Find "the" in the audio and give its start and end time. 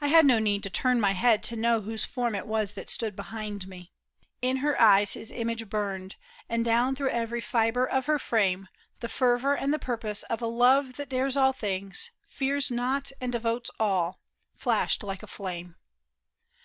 8.98-9.08, 9.72-9.78